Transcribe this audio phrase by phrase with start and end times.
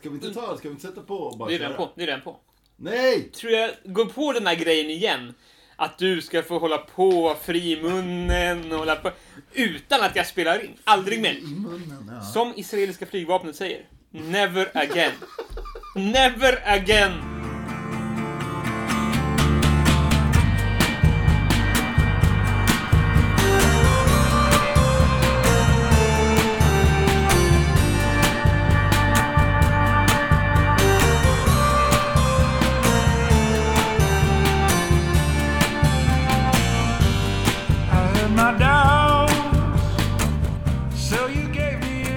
[0.00, 1.72] Ska vi inte ta Ska vi inte sätta på och bara är köra?
[1.74, 1.90] på.
[1.96, 2.36] Det är den på.
[2.76, 3.22] Nej!
[3.22, 5.34] Tror jag går på den här grejen igen.
[5.76, 9.10] Att du ska få hålla på och vara fri i munnen och hålla på.
[9.52, 10.70] Utan att jag spelar in.
[10.84, 11.32] Aldrig mer.
[11.34, 12.20] I munnen, ja.
[12.20, 13.84] Som israeliska flygvapnet säger.
[14.10, 15.12] Never again.
[15.96, 17.29] Never again.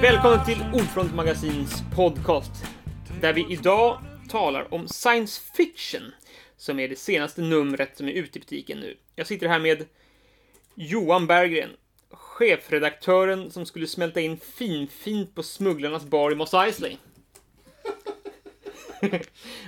[0.04, 2.52] Välkommen till Ordfront Magasins podcast.
[3.22, 3.98] Där vi idag
[4.30, 6.02] talar om science fiction.
[6.58, 8.98] Som är det senaste numret som är ute i butiken nu.
[9.16, 9.86] Jag sitter här med
[10.76, 11.70] Johan Berggren.
[12.12, 16.98] Chefredaktören som skulle smälta in finfint på Smugglarnas bar i Mos Eisley.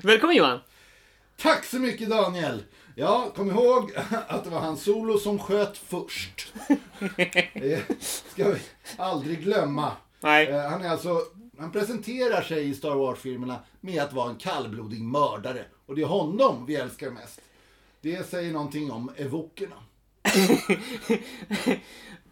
[0.03, 0.59] Välkommen Johan!
[1.37, 2.63] Tack så mycket Daniel!
[2.95, 3.91] Ja, kom ihåg
[4.27, 6.53] att det var han Solo som sköt först.
[7.53, 8.59] Det ska vi
[8.97, 9.91] aldrig glömma.
[10.25, 11.21] Nej, Eh, Han är alltså,
[11.57, 15.65] han presenterar sig i Star Wars-filmerna med att vara en kallblodig mördare.
[15.85, 17.41] Och det är honom vi älskar mest.
[18.01, 19.75] Det säger någonting om evokerna.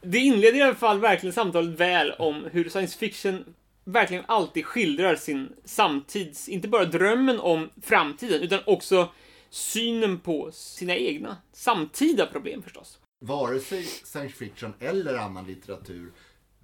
[0.02, 3.46] det inleder i alla fall verkligen samtalet väl om hur science fiction
[3.84, 9.10] verkligen alltid skildrar sin samtids, inte bara drömmen om framtiden, utan också
[9.50, 13.00] synen på sina egna samtida problem förstås.
[13.26, 16.12] Vare sig science fiction eller annan litteratur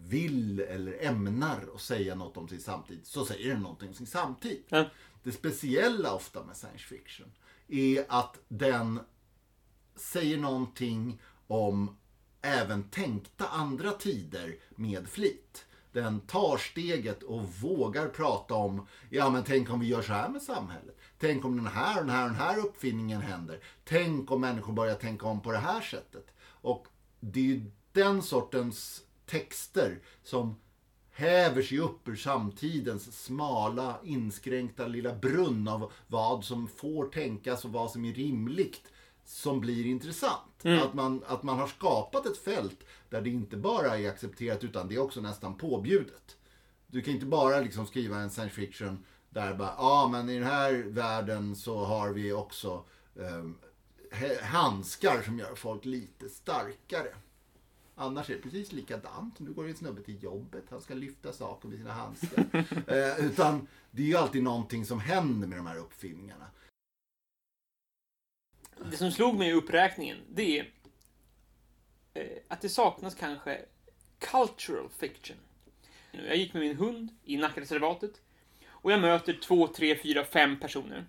[0.08, 4.08] vill eller ämnar att säga något om sin samtid, så säger den någonting om sin
[4.08, 4.64] samtid.
[4.70, 4.86] Ja.
[5.24, 7.32] Det speciella ofta med science fiction
[7.68, 9.00] är att den
[9.96, 11.98] säger någonting om
[12.42, 15.66] även tänkta andra tider med flit.
[15.92, 20.30] Den tar steget och vågar prata om, ja men tänk om vi gör så här
[20.30, 20.98] med samhället.
[21.20, 23.64] Tänk om den här och den här och den här uppfinningen händer.
[23.84, 26.28] Tänk om människor börjar tänka om på det här sättet.
[26.42, 26.88] Och
[27.20, 30.56] det är ju den sortens texter som
[31.12, 37.72] häver sig upp ur samtidens smala, inskränkta lilla brunn av vad som får tänkas och
[37.72, 38.92] vad som är rimligt
[39.26, 40.66] som blir intressant.
[40.82, 44.88] Att, man, att man har skapat ett fält där det inte bara är accepterat utan
[44.88, 46.38] det är också nästan påbjudet.
[46.88, 50.36] Du kan inte bara liksom skriva en science fiction där bara, ja ah, men i
[50.36, 53.58] den här världen så har vi också um,
[54.42, 57.14] handskar som gör folk lite starkare.
[58.02, 59.40] Annars är det precis likadant.
[59.40, 62.46] Nu går en snubbe till jobbet, han ska lyfta saker med sina handskar.
[62.88, 66.46] eh, utan det är ju alltid någonting som händer med de här uppfinningarna.
[68.92, 70.74] Det som slog mig i uppräkningen, det är
[72.14, 73.66] eh, att det saknas kanske
[74.20, 75.38] cultural fiction.
[76.12, 78.22] Jag gick med min hund i Nackareservatet
[78.68, 81.08] och jag möter två, tre, fyra, fem personer.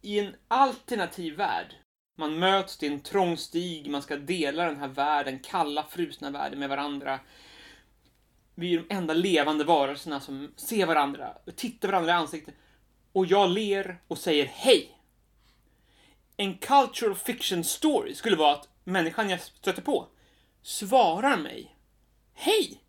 [0.00, 1.74] I en alternativ värld.
[2.18, 6.30] Man möts, det är en trång stig, man ska dela den här världen, kalla, frusna
[6.30, 7.20] världen med varandra.
[8.54, 12.54] Vi är de enda levande varelserna som ser varandra, tittar varandra i ansiktet.
[13.12, 14.98] Och jag ler och säger hej
[16.36, 20.08] en cultural fiction story skulle vara att människan jag stöter på
[20.62, 21.76] svarar mig
[22.34, 22.82] hej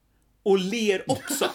[0.44, 1.52] och ler också.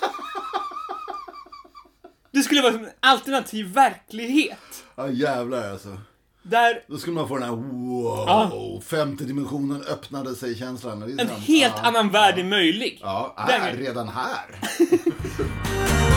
[2.30, 4.84] Det skulle vara en alternativ verklighet.
[4.96, 5.98] Ja jävlar alltså.
[6.46, 8.80] Där Då skulle man få den här wow, Ja.
[8.84, 11.02] femte dimensionen öppnade sig känslan.
[11.02, 11.30] En sant.
[11.30, 12.98] helt ja, annan värld är möjlig.
[13.02, 14.60] Ja, Den är redan här.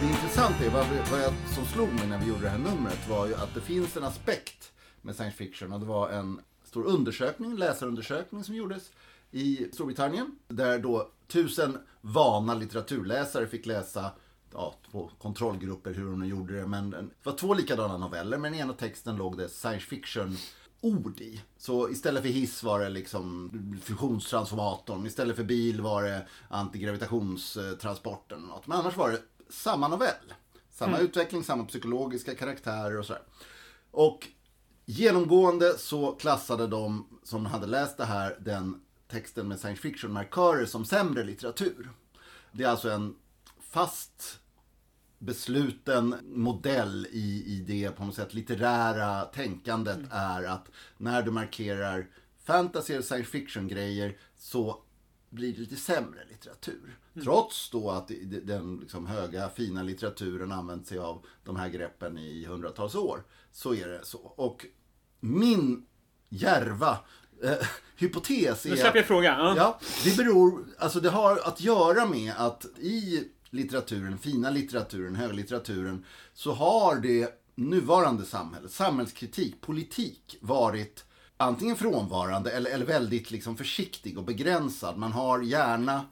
[0.00, 3.08] Det intressanta är, vad, vad jag, som slog mig när vi gjorde det här numret
[3.08, 4.72] var ju att det finns en aspekt
[5.02, 8.90] med science fiction och det var en stor undersökning, läsarundersökning som gjordes
[9.34, 14.10] i Storbritannien där då tusen vana litteraturläsare fick läsa
[14.52, 16.66] ja, två kontrollgrupper hur de nu gjorde det.
[16.66, 20.36] Men det var två likadana noveller, men i ena texten låg det science fiction
[20.80, 21.40] ord i.
[21.58, 23.50] Så istället för hiss var det liksom
[23.82, 28.40] fusionstransformatorn, istället för bil var det antigravitationstransporten.
[28.40, 28.66] något.
[28.66, 30.34] Men annars var det samma novell.
[30.70, 33.22] Samma utveckling, samma psykologiska karaktärer och sådär.
[33.90, 34.28] Och
[34.84, 40.84] genomgående så klassade de som hade läst det här den texten med science fiction-markörer som
[40.84, 41.90] sämre litteratur.
[42.52, 43.16] Det är alltså en
[43.60, 44.40] fast
[45.18, 52.06] besluten modell i, i det på något sätt litterära tänkandet är att när du markerar
[52.44, 54.82] fantasy eller science fiction-grejer så
[55.30, 56.98] blir det lite sämre litteratur.
[57.22, 58.10] Trots då att
[58.42, 63.74] den liksom höga fina litteraturen använt sig av de här greppen i hundratals år så
[63.74, 64.18] är det så.
[64.18, 64.66] Och
[65.20, 65.86] min
[66.28, 66.98] järva
[67.44, 69.40] eh, hypotes Nu är släpper jag frågan.
[69.40, 69.54] Ja.
[69.56, 76.04] Ja, det beror, alltså det har att göra med att i litteraturen, fina litteraturen, höglitteraturen,
[76.34, 81.04] så har det nuvarande samhället, samhällskritik, politik varit
[81.36, 84.98] antingen frånvarande eller, eller väldigt liksom försiktig och begränsad.
[84.98, 86.04] Man har gärna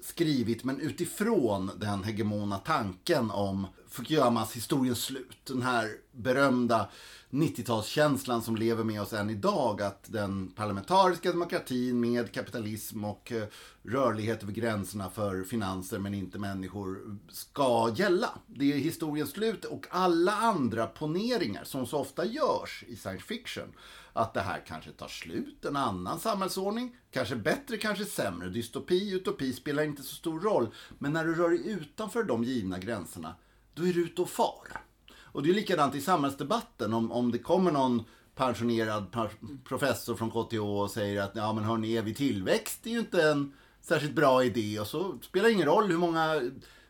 [0.00, 3.66] skrivit, men utifrån den hegemona tanken om
[3.96, 5.36] Fukuyamas historiens slut.
[5.44, 6.88] Den här berömda
[7.30, 9.82] 90-talskänslan som lever med oss än idag.
[9.82, 13.44] Att den parlamentariska demokratin med kapitalism och eh,
[13.82, 18.30] rörlighet över gränserna för finanser men inte människor ska gälla.
[18.46, 23.72] Det är historiens slut och alla andra poneringar som så ofta görs i science fiction
[24.12, 28.48] att det här kanske tar slut, en annan samhällsordning, kanske bättre, kanske sämre.
[28.48, 30.68] Dystopi, utopi spelar inte så stor roll.
[30.98, 33.34] Men när du rör dig utanför de givna gränserna,
[33.76, 34.68] då är du ute och far.
[35.16, 36.92] Och det är likadant i samhällsdebatten.
[36.92, 39.16] Om, om det kommer någon pensionerad
[39.64, 43.52] professor från KTH och säger att ja men hörni, evig tillväxt är ju inte en
[43.80, 44.80] särskilt bra idé.
[44.80, 46.42] Och så spelar det ingen roll hur många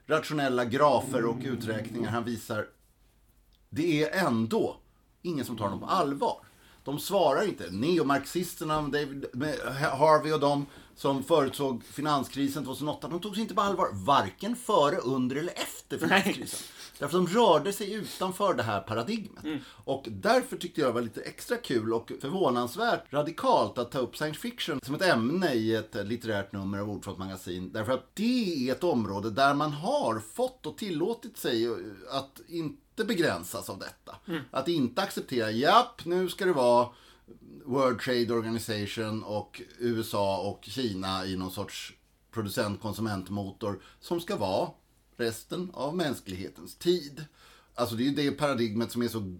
[0.07, 2.67] rationella grafer och uträkningar han visar.
[3.69, 4.77] Det är ändå
[5.23, 6.39] ingen som tar dem på allvar.
[6.85, 7.71] De svarar inte.
[7.71, 9.27] Neomarxisterna, David,
[9.99, 13.89] Harvey och de som förutsåg finanskrisen 2008, de togs inte på allvar.
[13.93, 16.59] Varken före, under eller efter finanskrisen.
[16.99, 19.45] Därför att de rörde sig utanför det här paradigmet.
[19.85, 24.17] Och därför tyckte jag det var lite extra kul och förvånansvärt radikalt att ta upp
[24.17, 27.73] science fiction som ett ämne i ett litterärt nummer av Ordfront magasin.
[27.73, 31.69] Därför att det är ett område där man har fått och tillåtit sig
[32.11, 34.17] att inte begränsas av detta.
[34.51, 36.89] Att inte acceptera, japp, nu ska det vara
[37.65, 41.93] World Trade Organization och USA och Kina i någon sorts
[42.31, 44.69] producent-konsumentmotor som ska vara
[45.17, 47.25] resten av mänsklighetens tid.
[47.75, 49.37] Alltså det är ju det paradigmet som är så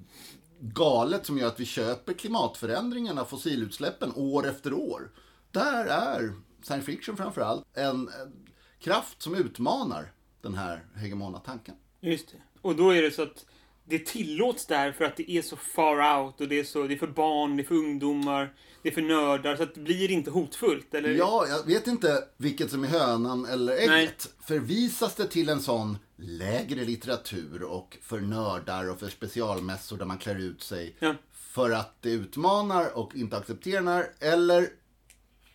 [0.61, 5.11] galet som gör att vi köper klimatförändringarna, fossilutsläppen, år efter år.
[5.51, 6.33] Där är
[6.63, 8.47] science fiction framförallt en, en
[8.79, 10.13] kraft som utmanar
[10.43, 11.75] den här hegemona tanken.
[12.01, 12.39] Just det.
[12.63, 13.47] Och då är det så att
[13.89, 16.95] det tillåts där för att det är så far out och det är, så, det
[16.95, 19.57] är för barn, det är för ungdomar, det är för nördar.
[19.57, 20.95] Så att det blir inte hotfullt.
[20.95, 21.11] Eller?
[21.11, 23.89] Ja, jag vet inte vilket som är hönan eller ägget.
[23.89, 24.11] Nej.
[24.47, 30.19] Förvisas det till en sån lägre litteratur och för nördar och för specialmässor där man
[30.19, 31.15] klär ut sig Ja.
[31.33, 34.69] för att det utmanar och inte accepterar eller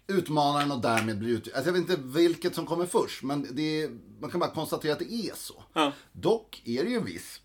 [0.07, 1.53] utmanar den och därmed blir ut...
[1.53, 3.89] Alltså jag vet inte vilket som kommer först, men det är,
[4.21, 5.63] man kan bara konstatera att det är så.
[5.73, 5.91] Ja.
[6.11, 7.40] Dock är det ju en viss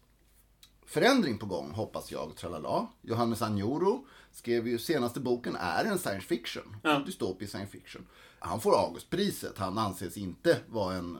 [0.86, 2.36] förändring på gång, hoppas jag.
[2.36, 2.86] Tralala.
[3.02, 6.76] Johannes Anjoro skrev ju senaste boken är en science fiction.
[6.82, 6.98] Ja.
[6.98, 8.06] Dystopisk science fiction.
[8.38, 9.58] Han får Augustpriset.
[9.58, 11.18] Han anses inte vara en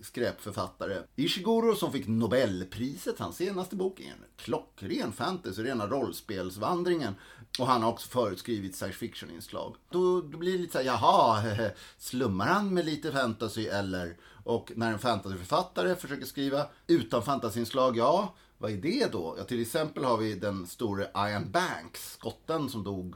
[0.00, 1.02] skräpförfattare.
[1.16, 7.14] Ishiguro som fick Nobelpriset, hans senaste bok, är en klockren fantasy, rena rollspelsvandringen.
[7.58, 9.76] Och han har också förutskrivit science fiction-inslag.
[9.90, 14.16] Då, då blir det lite så här, jaha, slummar han med lite fantasy eller?
[14.44, 19.34] Och när en fantasyförfattare försöker skriva utan fantasyinslag, ja, vad är det då?
[19.38, 23.14] Ja, till exempel har vi den store Ian Banks, skotten som dog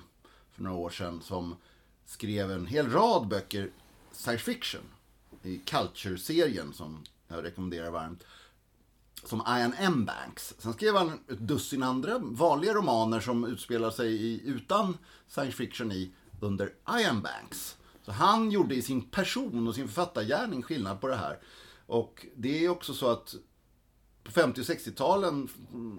[0.52, 1.56] för några år sedan, som
[2.06, 3.70] skrev en hel rad böcker
[4.12, 4.82] science fiction
[5.42, 8.24] i Culture-serien som jag rekommenderar varmt.
[9.24, 10.04] Som Ian M.
[10.04, 10.54] Banks.
[10.58, 14.98] Sen skrev han ett dussin andra vanliga romaner som utspelar sig i, utan
[15.28, 17.76] science fiction i under Ian Banks.
[18.02, 21.38] Så han gjorde i sin person och sin författargärning skillnad på det här.
[21.86, 23.34] Och det är också så att
[24.24, 25.48] på 50 och 60-talen,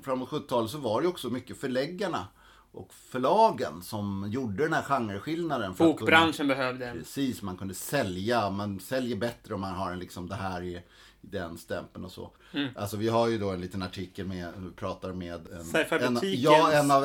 [0.03, 2.27] framåt 70-talet, så var det också mycket förläggarna
[2.73, 5.75] och förlagen som gjorde den här genreskillnaden.
[5.75, 6.97] för att kunna- Bokbranschen behövde en.
[6.97, 8.49] Precis, man kunde sälja.
[8.49, 10.75] Man säljer bättre om man har en liksom det här i,
[11.21, 12.31] i den stämpeln och så.
[12.53, 12.69] Mm.
[12.75, 15.65] Alltså vi har ju då en liten artikel med, vi pratar med en,
[16.17, 17.03] en, ja, en av.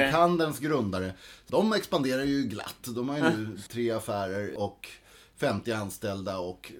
[0.00, 1.14] SF-bokhandelns grundare.
[1.46, 2.84] De expanderar ju glatt.
[2.94, 4.88] De har ju nu tre affärer och
[5.36, 6.72] 50 anställda och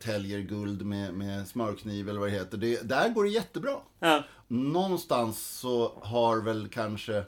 [0.00, 2.58] täljer guld med, med smörkniv eller vad det heter.
[2.58, 3.76] Det, där går det jättebra.
[3.98, 4.24] Ja.
[4.48, 7.24] Någonstans så har väl kanske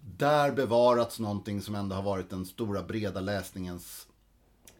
[0.00, 4.06] där bevarats någonting som ändå har varit den stora breda läsningens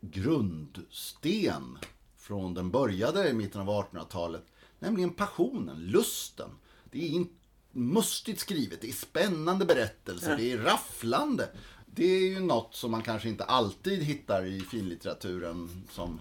[0.01, 1.79] grundsten
[2.17, 4.45] från den började i mitten av 1800-talet.
[4.79, 6.51] Nämligen passionen, lusten.
[6.91, 7.35] Det är inte
[7.73, 11.49] mustigt skrivet, det är spännande berättelser, det är rafflande.
[11.87, 16.21] Det är ju något som man kanske inte alltid hittar i finlitteraturen som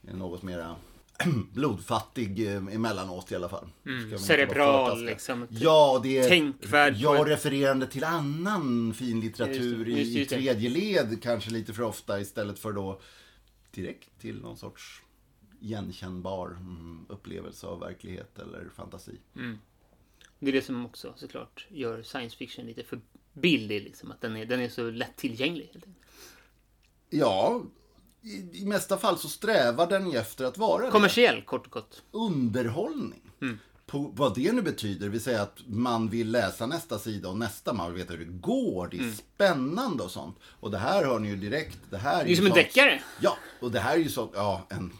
[0.00, 0.76] något mera
[1.52, 3.68] blodfattig eh, emellanåt i alla fall.
[3.82, 5.46] Vara Cerebral, liksom.
[5.50, 11.22] Ja, det är Tänkvärd ett- refererande till annan finlitteratur Just det, just i, tredje led
[11.22, 13.00] kanske lite för ofta istället för då
[13.70, 15.02] direkt till någon sorts
[15.60, 19.18] igenkännbar mm, upplevelse av verklighet eller fantasi.
[20.38, 23.00] Det är det som också såklart gör science fiction lite för
[23.32, 23.82] billig.
[23.82, 25.70] Liksom, att den är, den är så lättillgänglig.
[27.10, 27.62] Ja,
[28.22, 30.90] i, i mesta fall så strävar den ju efter att vara det.
[30.90, 32.02] Kommersiell, kort och gott.
[32.10, 33.22] underhållning.
[33.86, 37.38] På vad det nu betyder, det vill säga att man vill läsa nästa sida och
[37.38, 40.36] nästa, man vill veta hur det går, det är spännande och sånt.
[40.60, 41.78] Och det här hör ni ju direkt.
[41.90, 43.02] Det här är, Det är ju som en sånt- deckare.
[43.20, 44.92] Ja, och det här är ju så, ja, en,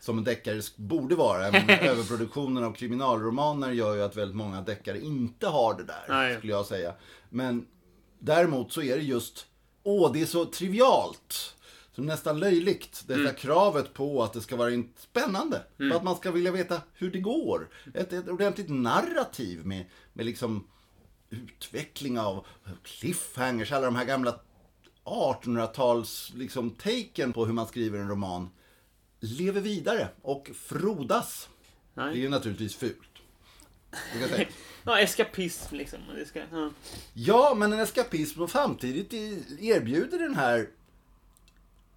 [0.00, 1.50] som en deckare borde vara.
[1.50, 6.36] Men överproduktionen av kriminalromaner gör ju att väldigt många deckare inte har det där, Nej.
[6.38, 6.92] skulle jag säga.
[7.30, 7.66] Men
[8.18, 9.46] däremot så är det just,
[9.82, 11.54] åh, det är så trivialt.
[11.94, 15.62] Så nästan löjligt, det här kravet på att det ska vara spännande.
[15.90, 17.68] På att man ska vilja veta hur det går.
[17.94, 20.66] Ett, ett ordentligt narrativ med, med liksom
[21.30, 22.46] utveckling av
[22.82, 24.40] cliffhangers, alla de här gamla
[25.04, 28.48] 1800-tals liksom taken på hur man skriver en roman
[29.20, 31.48] lever vidare och frodas.
[31.94, 32.14] Nej.
[32.14, 32.98] Det är naturligtvis fult.
[34.86, 35.98] Ja, eskapism liksom.
[36.26, 36.70] Ska, ja.
[37.12, 39.12] Ja, men en eskapism och samtidigt
[39.60, 40.68] erbjuder den här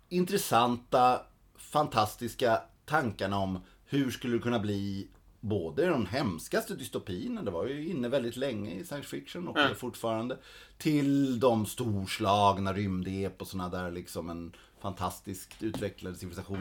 [0.09, 1.21] intressanta,
[1.57, 5.07] fantastiska tankarna om hur skulle det kunna bli
[5.39, 9.73] både de hemskaste dystopierna, det var ju inne väldigt länge i science fiction och är
[9.73, 10.37] fortfarande,
[10.77, 16.57] till de storslagna rymdeposerna där liksom en fantastiskt utvecklad civilisation.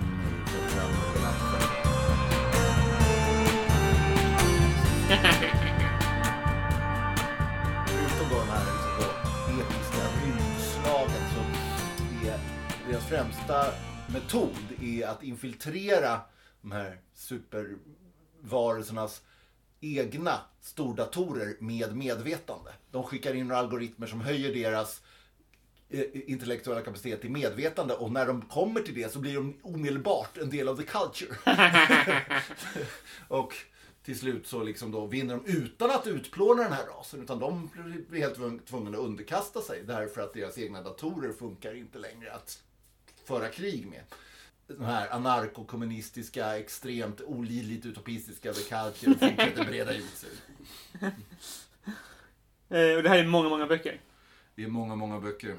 [5.08, 5.35] går fram
[13.08, 13.72] främsta
[14.12, 16.20] metod är att infiltrera
[16.60, 19.22] de här supervarelsernas
[19.80, 22.70] egna stordatorer med medvetande.
[22.90, 25.02] De skickar in algoritmer som höjer deras
[25.88, 30.36] eh, intellektuella kapacitet till medvetande och när de kommer till det så blir de omedelbart
[30.36, 31.36] en del av the culture.
[33.28, 33.54] och
[34.02, 37.70] till slut så liksom då vinner de utan att utplåna den här rasen utan de
[38.08, 42.32] blir helt tvung- tvungna att underkasta sig därför att deras egna datorer funkar inte längre
[42.32, 42.62] att
[43.26, 44.02] föra krig med.
[44.66, 50.30] Den här anarkokommunistiska, extremt olidligt utopistiska the culture fortsätter breda ut sig.
[52.68, 54.00] Eh, och det här är många, många böcker.
[54.54, 55.56] Det är många, många böcker.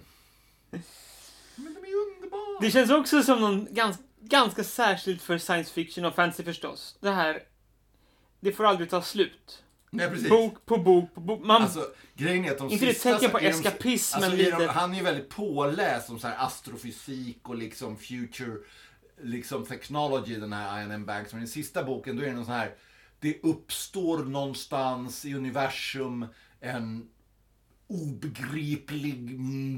[1.55, 2.59] Men de är underbara!
[2.61, 6.97] Det känns också som någon gans, ganska särskilt för science fiction och fantasy förstås.
[6.99, 7.43] Det här,
[8.39, 9.63] det får aldrig ta slut.
[9.89, 10.29] Nej, precis.
[10.29, 11.41] Bok på bok på bok.
[11.45, 13.13] Man, Alltså, grejen är att de Inte det sista...
[13.13, 16.19] tecken på så är de- eskapism, alltså, de, lite- Han är ju väldigt påläst om
[16.19, 18.57] så här astrofysik och liksom future
[19.23, 21.05] liksom technology, den här Ian M.
[21.05, 21.33] Banks.
[21.33, 22.75] Men i den sista boken, då är det någon sån här...
[23.19, 26.25] Det uppstår någonstans i universum
[26.61, 27.07] en
[27.87, 29.15] obegriplig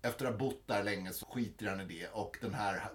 [0.01, 2.89] efter att ha bott där länge så skiter han i det och den här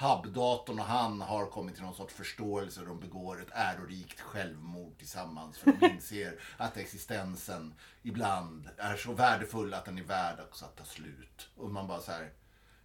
[0.00, 4.98] Hub-datorn och han har kommit till någon sorts förståelse och de begår ett ärorikt självmord
[4.98, 10.64] tillsammans för de inser att existensen ibland är så värdefull att den är värd också
[10.64, 11.48] att ta slut.
[11.56, 12.30] Och man bara så här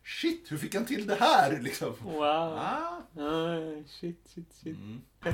[0.03, 1.95] Shit, hur fick han till det här liksom?
[2.03, 2.23] Wow.
[2.23, 4.77] Ah, Ah, shit, shit, shit.
[5.23, 5.33] Jag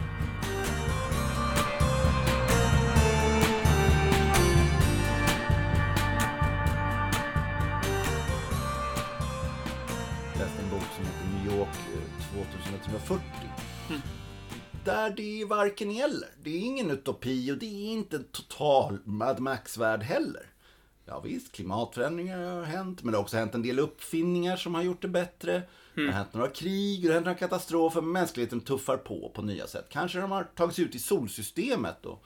[11.34, 13.22] New York eh, 2140.
[14.86, 16.30] Där det är varken eller.
[16.44, 20.46] Det är ingen utopi och det är inte en total Mad Max-värld heller.
[21.06, 24.82] Ja visst, klimatförändringar har hänt, men det har också hänt en del uppfinningar som har
[24.82, 25.62] gjort det bättre.
[25.96, 29.42] Det har hänt några krig, det har hänt några katastrofer, men mänskligheten tuffar på på
[29.42, 29.86] nya sätt.
[29.90, 32.20] Kanske de har tagit sig ut i solsystemet då.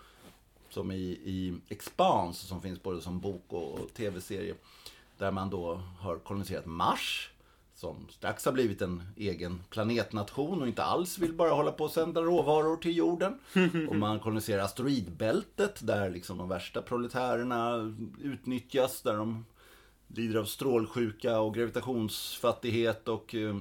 [0.70, 4.56] Som i, i Expanse, som finns både som bok och, och tv-serie.
[5.18, 7.32] Där man då har koloniserat Mars.
[7.76, 11.92] Som strax har blivit en egen planetnation och inte alls vill bara hålla på och
[11.92, 13.40] sända råvaror till jorden.
[13.90, 19.02] Och man koloniserar asteroidbältet där liksom de värsta proletärerna utnyttjas.
[19.02, 19.46] Där de
[20.08, 23.56] lider av strålsjuka och gravitationsfattighet och eh,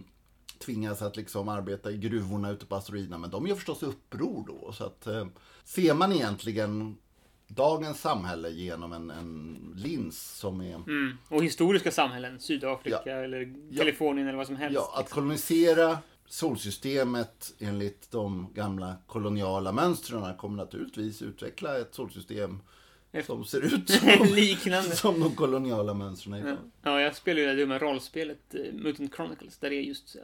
[0.59, 3.18] tvingas att liksom arbeta i gruvorna ute på asteroiderna.
[3.18, 4.73] Men de gör förstås uppror då.
[4.73, 5.26] Så att eh,
[5.64, 6.97] ser man egentligen
[7.48, 11.12] dagens samhälle genom en, en lins som är Mm.
[11.28, 13.12] Och historiska samhällen, Sydafrika Ja.
[13.12, 14.74] eller Kalifornien eller vad som helst.
[14.74, 22.60] Ja, att kolonisera solsystemet enligt de gamla koloniala mönstren kommer naturligtvis utveckla ett solsystem
[23.26, 24.96] som ser ut som, Liknande.
[24.96, 26.56] som de koloniala mönstren idag.
[26.82, 30.16] Ja, jag spelar ju det dumma rollspelet eh, Mutant Chronicles, där det är just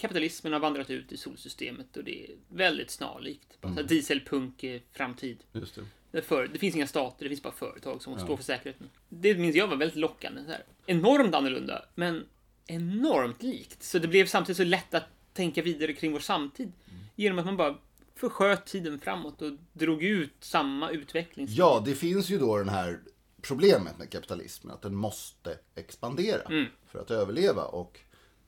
[0.00, 3.58] kapitalismen har vandrat ut i solsystemet och det är väldigt snarlikt.
[3.62, 3.86] Mm.
[3.86, 5.38] Dieselpunk framtid.
[5.52, 5.82] Just det.
[6.10, 8.90] Det, för, det finns inga stater, det finns bara företag som står för säkerheten.
[9.08, 10.44] Det minns jag var väldigt lockande.
[10.44, 10.64] Så här.
[10.86, 12.26] Enormt annorlunda, men
[12.66, 13.82] enormt likt.
[13.82, 16.72] Så det blev samtidigt så lätt att tänka vidare kring vår samtid.
[17.16, 17.78] Genom att man bara
[18.14, 21.46] försköt tiden framåt och drog ut samma utveckling.
[21.50, 23.00] Ja, det finns ju då den här
[23.42, 27.64] problemet med kapitalismen, att den måste expandera för att överleva.
[27.64, 28.00] Och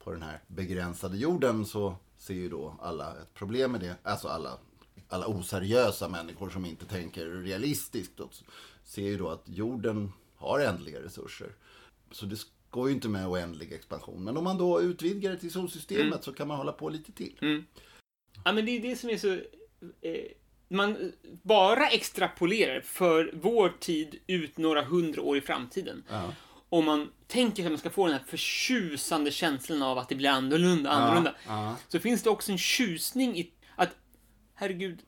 [0.04, 3.96] på den här begränsade jorden så ser ju då alla ett problem med det.
[4.02, 4.58] Alltså alla,
[5.08, 8.20] alla oseriösa människor som inte tänker realistiskt
[8.84, 11.54] ser ju då att jorden har ändliga resurser.
[12.10, 12.40] Så det
[12.70, 14.24] går ju inte med oändlig expansion.
[14.24, 17.36] Men om man då utvidgar det till solsystemet så kan man hålla på lite till.
[18.44, 19.32] Ja, men det är det som är så...
[20.00, 20.24] Eh,
[20.68, 26.04] man bara extrapolerar för vår tid ut några hundra år i framtiden.
[26.08, 26.32] Ja.
[26.72, 30.14] Om man tänker sig att man ska få den här förtjusande känslan av att det
[30.14, 31.34] blir annorlunda, annorlunda.
[31.46, 31.76] ja.
[31.88, 33.88] Så finns det också en tjusning i att,
[34.54, 34.98] herregud,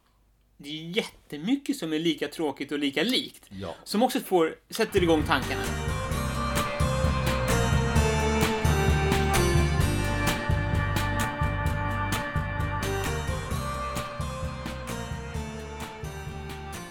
[0.56, 3.46] det är jättemycket som är lika tråkigt och lika likt.
[3.48, 3.74] Ja.
[3.84, 5.62] Som också får, sätter igång tankarna.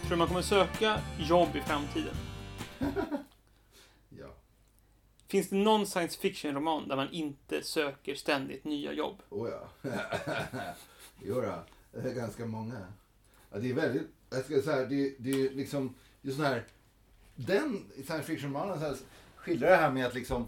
[0.01, 2.15] Tror du man kommer söka jobb i framtiden?
[5.33, 9.21] Finns det någon science fiction-roman där man inte söker ständigt nya jobb?
[9.29, 9.91] Oh ja.
[11.23, 12.87] jo då, det är ganska många.
[13.51, 16.63] Ja, det är väldigt, jag ska säga, det, det är liksom, just den här,
[17.35, 18.95] den science fiction-romanen
[19.35, 20.47] skildrar det här med att liksom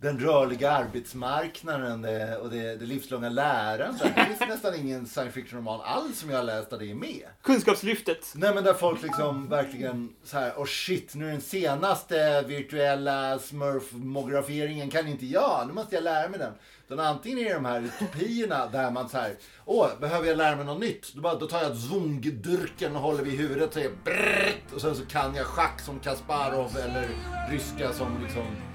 [0.00, 4.14] den rörliga arbetsmarknaden det, och det, det livslånga lärandet.
[4.16, 7.26] Det finns nästan ingen science fiction-roman alls som jag har läst där det är med.
[7.42, 8.32] Kunskapslyftet.
[8.34, 13.38] Nej men där folk liksom verkligen så här, oh shit, nu är den senaste virtuella
[13.38, 16.52] smurfmograferingen kan inte jag, nu måste jag lära mig den.
[16.86, 19.34] Utan antingen är det de här utopierna där man så här,
[19.64, 21.14] åh, behöver jag lära mig något nytt?
[21.14, 24.94] Då, bara, då tar jag zongdurken och håller vid huvudet och säger brrrt, och sen
[24.94, 27.08] så kan jag schack som Kasparov eller
[27.50, 28.67] ryska som liksom.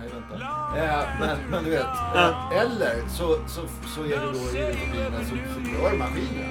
[0.00, 0.34] Nej, vänta.
[0.78, 1.82] Eh, men, men du vet.
[2.16, 3.60] Eh, eller så, så,
[3.94, 6.50] så är det då i utopierna så, så gör maskinen.